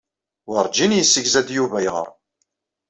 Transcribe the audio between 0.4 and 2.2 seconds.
Werǧin yessegza-d Yuba ayɣeṛ.